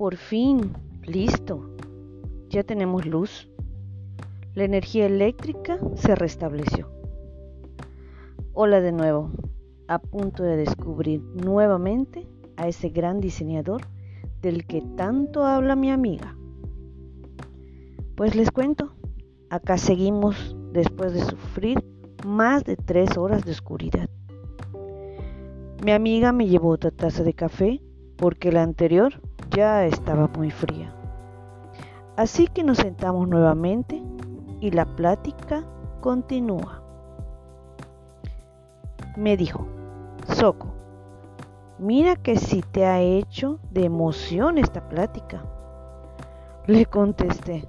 Por 0.00 0.16
fin, 0.16 0.72
listo. 1.02 1.76
Ya 2.48 2.62
tenemos 2.62 3.04
luz. 3.04 3.50
La 4.54 4.64
energía 4.64 5.04
eléctrica 5.04 5.78
se 5.94 6.14
restableció. 6.14 6.88
Hola 8.54 8.80
de 8.80 8.92
nuevo, 8.92 9.30
a 9.88 9.98
punto 9.98 10.42
de 10.42 10.56
descubrir 10.56 11.20
nuevamente 11.20 12.26
a 12.56 12.66
ese 12.66 12.88
gran 12.88 13.20
diseñador 13.20 13.82
del 14.40 14.64
que 14.66 14.80
tanto 14.96 15.44
habla 15.44 15.76
mi 15.76 15.90
amiga. 15.90 16.34
Pues 18.14 18.34
les 18.34 18.50
cuento, 18.50 18.94
acá 19.50 19.76
seguimos 19.76 20.56
después 20.72 21.12
de 21.12 21.20
sufrir 21.20 21.84
más 22.24 22.64
de 22.64 22.76
tres 22.78 23.18
horas 23.18 23.44
de 23.44 23.50
oscuridad. 23.50 24.08
Mi 25.84 25.92
amiga 25.92 26.32
me 26.32 26.48
llevó 26.48 26.70
otra 26.70 26.90
taza 26.90 27.22
de 27.22 27.34
café 27.34 27.82
porque 28.16 28.50
la 28.50 28.62
anterior 28.62 29.20
ya 29.50 29.84
estaba 29.86 30.28
muy 30.28 30.50
fría. 30.50 30.92
Así 32.16 32.46
que 32.48 32.62
nos 32.62 32.78
sentamos 32.78 33.28
nuevamente 33.28 34.02
y 34.60 34.70
la 34.70 34.84
plática 34.84 35.64
continúa. 36.00 36.82
Me 39.16 39.36
dijo, 39.36 39.66
Soco, 40.26 40.68
mira 41.78 42.16
que 42.16 42.36
si 42.36 42.62
te 42.62 42.84
ha 42.86 43.00
hecho 43.00 43.58
de 43.70 43.84
emoción 43.84 44.58
esta 44.58 44.88
plática. 44.88 45.42
Le 46.66 46.86
contesté, 46.86 47.66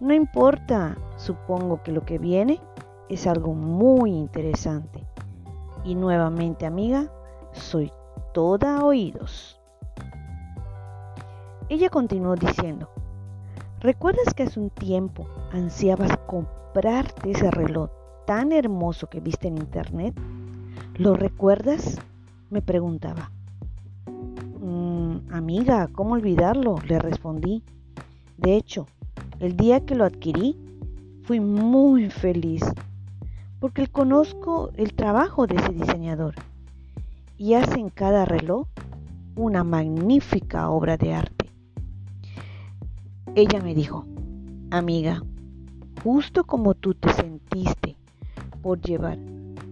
no 0.00 0.14
importa, 0.14 0.96
supongo 1.16 1.82
que 1.82 1.92
lo 1.92 2.04
que 2.04 2.18
viene 2.18 2.60
es 3.08 3.26
algo 3.26 3.52
muy 3.54 4.12
interesante. 4.12 5.04
Y 5.84 5.94
nuevamente, 5.94 6.66
amiga, 6.66 7.10
soy 7.52 7.92
toda 8.32 8.84
oídos. 8.84 9.57
Ella 11.70 11.90
continuó 11.90 12.34
diciendo, 12.34 12.88
¿recuerdas 13.80 14.32
que 14.34 14.44
hace 14.44 14.58
un 14.58 14.70
tiempo 14.70 15.28
ansiabas 15.52 16.16
comprarte 16.26 17.32
ese 17.32 17.50
reloj 17.50 17.90
tan 18.26 18.52
hermoso 18.52 19.08
que 19.08 19.20
viste 19.20 19.48
en 19.48 19.58
internet? 19.58 20.18
¿Lo 20.96 21.14
recuerdas? 21.14 21.98
me 22.48 22.62
preguntaba. 22.62 23.30
Mm, 24.62 25.30
amiga, 25.30 25.88
¿cómo 25.92 26.14
olvidarlo? 26.14 26.76
le 26.86 26.98
respondí. 26.98 27.62
De 28.38 28.56
hecho, 28.56 28.86
el 29.38 29.54
día 29.54 29.84
que 29.84 29.94
lo 29.94 30.06
adquirí, 30.06 30.56
fui 31.24 31.38
muy 31.38 32.08
feliz 32.08 32.64
porque 33.60 33.88
conozco 33.88 34.70
el 34.76 34.94
trabajo 34.94 35.46
de 35.46 35.56
ese 35.56 35.72
diseñador 35.74 36.34
y 37.36 37.52
hace 37.52 37.78
en 37.78 37.90
cada 37.90 38.24
reloj 38.24 38.66
una 39.36 39.64
magnífica 39.64 40.70
obra 40.70 40.96
de 40.96 41.12
arte. 41.12 41.37
Ella 43.34 43.60
me 43.62 43.74
dijo, 43.74 44.04
amiga, 44.70 45.22
justo 46.02 46.44
como 46.44 46.74
tú 46.74 46.94
te 46.94 47.12
sentiste 47.12 47.96
por 48.62 48.80
llevar 48.80 49.18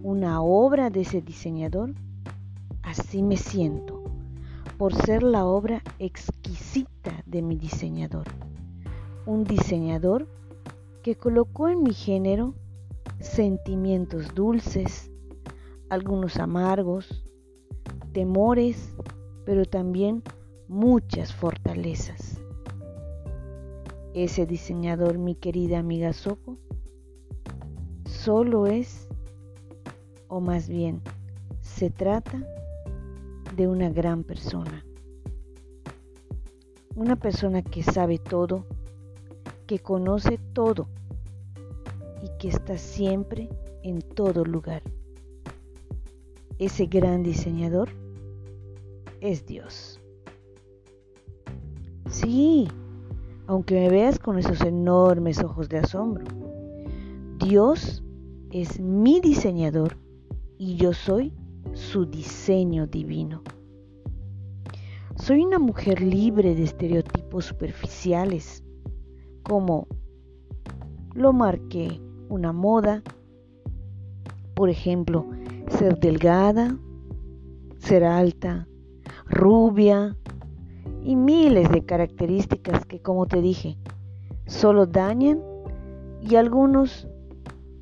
una 0.03 0.41
obra 0.41 0.89
de 0.89 1.01
ese 1.01 1.21
diseñador, 1.21 1.93
así 2.83 3.21
me 3.21 3.35
siento 3.35 4.03
por 4.77 4.93
ser 4.93 5.23
la 5.23 5.45
obra 5.45 5.81
exquisita 5.99 7.23
de 7.25 7.41
mi 7.41 7.57
diseñador. 7.57 8.25
Un 9.25 9.43
diseñador 9.43 10.27
que 11.03 11.15
colocó 11.15 11.67
en 11.67 11.83
mi 11.83 11.93
género 11.93 12.53
sentimientos 13.19 14.33
dulces, 14.35 15.11
algunos 15.89 16.37
amargos, 16.37 17.25
temores, 18.13 18.93
pero 19.45 19.65
también 19.65 20.23
muchas 20.67 21.33
fortalezas. 21.33 22.36
Ese 24.17 24.47
diseñador, 24.47 25.19
mi 25.19 25.35
querida 25.35 25.77
amiga 25.77 26.11
Soco, 26.11 26.57
solo 28.03 28.65
es, 28.65 29.07
o 30.27 30.41
más 30.41 30.67
bien, 30.67 31.03
se 31.61 31.91
trata 31.91 32.43
de 33.55 33.67
una 33.67 33.91
gran 33.91 34.23
persona. 34.23 34.83
Una 36.95 37.15
persona 37.15 37.61
que 37.61 37.83
sabe 37.83 38.17
todo, 38.17 38.65
que 39.67 39.77
conoce 39.77 40.39
todo 40.51 40.87
y 42.23 42.39
que 42.39 42.47
está 42.47 42.79
siempre 42.79 43.49
en 43.83 44.01
todo 44.01 44.45
lugar. 44.45 44.81
Ese 46.57 46.87
gran 46.87 47.21
diseñador 47.21 47.89
es 49.21 49.45
Dios. 49.45 50.01
Sí, 52.09 52.67
aunque 53.47 53.75
me 53.75 53.89
veas 53.89 54.19
con 54.19 54.37
esos 54.37 54.61
enormes 54.61 55.41
ojos 55.41 55.69
de 55.69 55.79
asombro, 55.79 56.25
Dios 57.39 58.03
es 58.51 58.79
mi 58.79 59.19
diseñador 59.21 59.97
y 60.57 60.75
yo 60.75 60.93
soy 60.93 61.33
su 61.73 62.05
diseño 62.05 62.87
divino. 62.87 63.41
Soy 65.15 65.43
una 65.43 65.59
mujer 65.59 66.01
libre 66.01 66.55
de 66.55 66.63
estereotipos 66.63 67.45
superficiales, 67.45 68.63
como 69.43 69.87
lo 71.13 71.33
marqué 71.33 72.01
una 72.29 72.51
moda, 72.51 73.01
por 74.55 74.69
ejemplo, 74.69 75.25
ser 75.69 75.99
delgada, 75.99 76.77
ser 77.77 78.03
alta, 78.03 78.67
rubia 79.25 80.15
y 81.07 81.15
miles 81.15 81.71
de 81.71 81.85
características 81.85 82.85
que, 82.85 83.01
como 83.01 83.27
te 83.27 83.41
dije, 83.41 83.77
solo 84.45 84.85
dañan 84.85 85.41
y 86.21 86.35
algunos, 86.35 87.07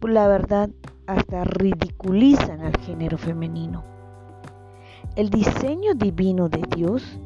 la 0.03 0.27
verdad, 0.27 0.69
hasta 1.07 1.43
ridiculizan 1.43 2.61
al 2.61 2.77
género 2.81 3.17
femenino. 3.17 3.83
El 5.15 5.31
diseño 5.31 5.95
divino 5.95 6.49
de 6.49 6.61
Dios 6.75 7.19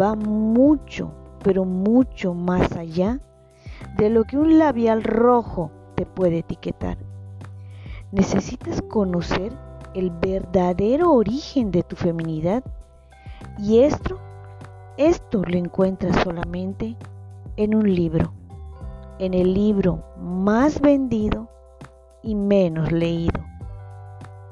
va 0.00 0.14
mucho, 0.14 1.10
pero 1.42 1.64
mucho 1.64 2.34
más 2.34 2.70
allá 2.76 3.18
de 3.96 4.10
lo 4.10 4.22
que 4.22 4.38
un 4.38 4.60
labial 4.60 5.02
rojo 5.02 5.72
te 5.96 6.06
puede 6.06 6.38
etiquetar. 6.38 6.98
Necesitas 8.12 8.80
conocer 8.82 9.52
el 9.94 10.10
verdadero 10.10 11.12
origen 11.12 11.72
de 11.72 11.82
tu 11.82 11.96
feminidad 11.96 12.62
y 13.58 13.80
esto, 13.80 14.20
esto 14.96 15.42
lo 15.42 15.56
encuentras 15.56 16.16
solamente 16.22 16.96
en 17.56 17.74
un 17.74 17.94
libro, 17.94 18.32
en 19.18 19.34
el 19.34 19.54
libro 19.54 20.04
más 20.18 20.80
vendido 20.80 21.48
y 22.22 22.34
menos 22.34 22.92
leído. 22.92 23.40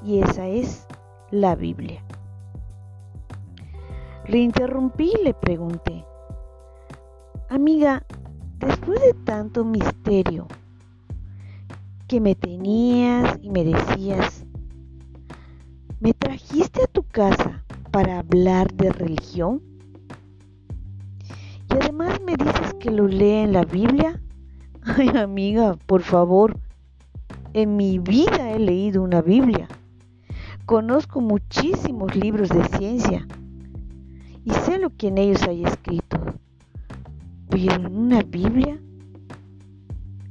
Y 0.03 0.19
esa 0.19 0.47
es 0.47 0.87
la 1.29 1.55
Biblia. 1.55 2.03
Le 4.27 4.39
interrumpí 4.39 5.13
y 5.19 5.23
le 5.23 5.33
pregunté, 5.33 6.05
amiga, 7.49 8.03
después 8.59 8.99
de 9.01 9.13
tanto 9.25 9.63
misterio 9.63 10.47
que 12.07 12.19
me 12.19 12.35
tenías 12.35 13.37
y 13.41 13.49
me 13.49 13.63
decías, 13.63 14.45
¿me 15.99 16.13
trajiste 16.13 16.83
a 16.83 16.87
tu 16.87 17.03
casa 17.03 17.63
para 17.91 18.19
hablar 18.19 18.71
de 18.73 18.91
religión? 18.91 19.70
Y 21.71 21.77
además 21.77 22.19
me 22.25 22.35
dices 22.35 22.73
que 22.79 22.91
lo 22.91 23.07
lee 23.07 23.43
en 23.43 23.53
la 23.53 23.63
Biblia. 23.63 24.21
Ay, 24.83 25.09
amiga, 25.09 25.77
por 25.85 26.01
favor, 26.01 26.59
en 27.53 27.77
mi 27.77 27.99
vida 27.99 28.51
he 28.51 28.59
leído 28.59 29.01
una 29.01 29.21
Biblia. 29.21 29.67
Conozco 30.65 31.21
muchísimos 31.21 32.15
libros 32.15 32.49
de 32.49 32.63
ciencia 32.77 33.27
y 34.43 34.51
sé 34.51 34.79
lo 34.79 34.89
que 34.95 35.07
en 35.07 35.17
ellos 35.17 35.43
hay 35.43 35.63
escrito. 35.63 36.17
Pero 37.49 37.75
en 37.75 37.85
una 37.87 38.21
Biblia, 38.23 38.79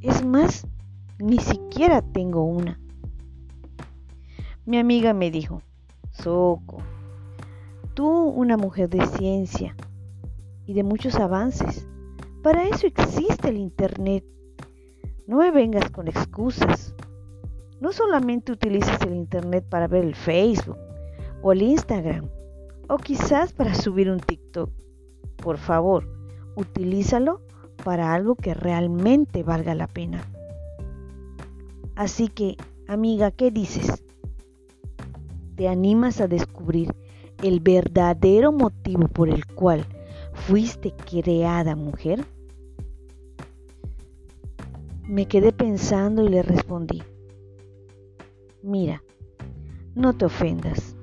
es 0.01 0.25
más, 0.25 0.67
ni 1.19 1.39
siquiera 1.39 2.03
tengo 2.03 2.45
una. 2.45 2.79
Mi 4.67 4.79
amiga 4.79 5.15
me 5.15 5.31
dijo, 5.31 5.63
Soco, 6.11 6.83
tú 7.95 8.09
una 8.09 8.57
mujer 8.57 8.89
de 8.89 9.07
ciencia 9.07 9.75
y 10.71 10.73
de 10.73 10.85
muchos 10.85 11.17
avances, 11.17 11.89
para 12.45 12.69
eso 12.69 12.87
existe 12.87 13.49
el 13.49 13.57
Internet. 13.57 14.25
No 15.27 15.39
me 15.39 15.51
vengas 15.51 15.91
con 15.91 16.07
excusas. 16.07 16.95
No 17.81 17.91
solamente 17.91 18.53
utilices 18.53 19.03
el 19.03 19.17
Internet 19.17 19.65
para 19.69 19.89
ver 19.89 20.05
el 20.05 20.15
Facebook 20.15 20.79
o 21.43 21.51
el 21.51 21.63
Instagram 21.63 22.29
o 22.89 22.99
quizás 22.99 23.53
para 23.53 23.75
subir 23.75 24.09
un 24.09 24.21
TikTok. 24.21 24.71
Por 25.39 25.59
favor, 25.59 26.07
utilízalo 26.55 27.41
para 27.83 28.15
algo 28.15 28.37
que 28.37 28.55
realmente 28.55 29.43
valga 29.43 29.75
la 29.75 29.89
pena. 29.89 30.23
Así 31.97 32.29
que, 32.29 32.57
amiga, 32.87 33.33
¿qué 33.33 33.51
dices? 33.51 34.05
¿Te 35.57 35.67
animas 35.67 36.21
a 36.21 36.29
descubrir 36.29 36.95
el 37.43 37.59
verdadero 37.59 38.53
motivo 38.53 39.09
por 39.09 39.31
el 39.31 39.45
cual 39.47 39.85
fuiste 40.41 40.93
creada 40.93 41.77
mujer? 41.77 42.25
Me 45.07 45.27
quedé 45.27 45.53
pensando 45.53 46.25
y 46.25 46.29
le 46.29 46.43
respondí, 46.43 47.03
mira, 48.63 49.03
no 49.95 50.13
te 50.13 50.25
ofendas, 50.25 50.97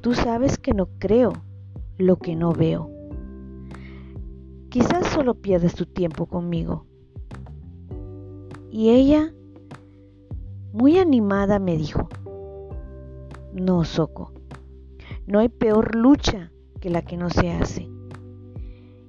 tú 0.00 0.14
sabes 0.14 0.58
que 0.58 0.72
no 0.72 0.86
creo 0.98 1.32
lo 1.98 2.16
que 2.16 2.34
no 2.34 2.52
veo. 2.52 2.90
Quizás 4.68 5.06
solo 5.08 5.34
pierdas 5.34 5.74
tu 5.74 5.84
tiempo 5.84 6.26
conmigo. 6.26 6.86
Y 8.70 8.90
ella, 8.90 9.34
muy 10.72 10.98
animada, 10.98 11.58
me 11.58 11.76
dijo, 11.76 12.08
no, 13.52 13.84
Soco, 13.84 14.32
no 15.26 15.40
hay 15.40 15.50
peor 15.50 15.94
lucha 15.94 16.52
que 16.80 16.90
la 16.90 17.02
que 17.02 17.16
no 17.16 17.28
se 17.28 17.50
hace. 17.50 17.91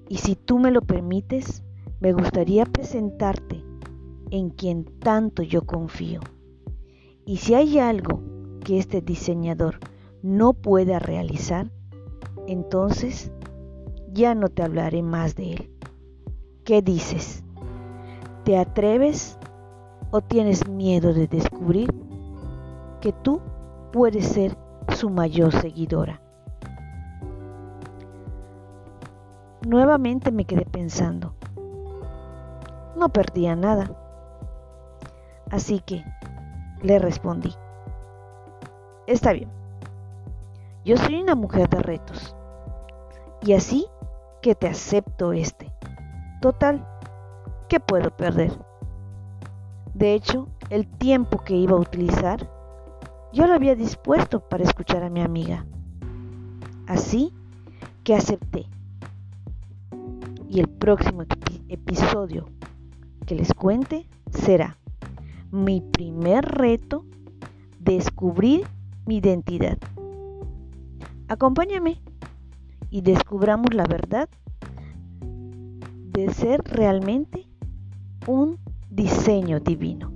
Y 0.10 0.18
si 0.18 0.36
tú 0.36 0.60
me 0.60 0.72
lo 0.72 0.82
permites, 0.82 1.64
me 2.00 2.14
gustaría 2.14 2.66
presentarte 2.66 3.64
en 4.30 4.50
quien 4.50 4.86
tanto 5.00 5.44
yo 5.44 5.62
confío. 5.62 6.20
Y 7.26 7.38
si 7.38 7.54
hay 7.54 7.80
algo 7.80 8.22
que 8.64 8.78
este 8.78 9.02
diseñador 9.02 9.80
no 10.22 10.54
pueda 10.54 11.00
realizar, 11.00 11.72
entonces 12.48 13.32
ya 14.12 14.36
no 14.36 14.50
te 14.50 14.64
hablaré 14.64 15.04
más 15.04 15.36
de 15.36 15.54
él. 15.54 15.70
¿Qué 16.64 16.82
dices? 16.82 17.44
¿Te 18.44 18.58
atreves 18.58 19.38
o 20.12 20.22
tienes 20.22 20.68
miedo 20.68 21.14
de 21.14 21.28
descubrir 21.28 21.94
que 23.02 23.14
tú 23.14 23.42
puedes 23.92 24.26
ser 24.26 24.58
su 24.98 25.10
mayor 25.10 25.52
seguidora? 25.54 26.23
Nuevamente 29.65 30.31
me 30.31 30.44
quedé 30.44 30.65
pensando. 30.65 31.36
No 32.98 33.10
perdía 33.10 33.56
nada. 33.56 33.92
Así 35.50 35.80
que 35.80 36.04
le 36.81 37.00
respondí. 37.00 37.56
Está 39.07 39.31
bien. 39.31 39.50
Yo 40.83 40.98
soy 40.98 41.21
una 41.21 41.36
mujer 41.36 41.69
de 41.69 41.80
retos. 41.80 42.36
Y 43.42 43.54
así 43.54 43.88
que 44.42 44.54
te 44.54 44.68
acepto 44.68 45.31
este. 45.31 45.71
Total, 46.42 46.86
¿qué 47.69 47.80
puedo 47.80 48.12
perder? 48.12 48.51
De 49.94 50.13
hecho, 50.13 50.50
el 50.69 50.88
tiempo 50.88 51.38
que 51.38 51.56
iba 51.56 51.77
a 51.77 51.80
utilizar, 51.80 52.50
yo 53.31 53.48
lo 53.48 53.54
había 53.54 53.75
dispuesto 53.75 54.42
para 54.42 54.66
escuchar 54.66 55.04
a 55.04 55.09
mi 55.09 55.21
amiga. 55.21 55.66
Así 56.86 57.33
que 58.04 58.13
acepté. 58.13 58.68
Y 60.54 60.60
el 60.60 60.70
próximo 60.70 61.24
episodio 61.68 62.46
que 63.26 63.34
les 63.34 63.52
cuente 63.56 64.08
será 64.30 64.78
mi 65.52 65.82
primer 65.82 66.46
reto, 66.46 67.06
descubrir 67.80 68.68
mi 69.08 69.18
identidad. 69.18 69.80
Acompáñame 71.28 72.04
y 72.92 73.02
descubramos 73.02 73.74
la 73.74 73.86
verdad 73.86 74.30
de 75.22 76.32
ser 76.32 76.62
realmente 76.66 77.48
un 78.28 78.60
diseño 78.92 79.60
divino. 79.60 80.12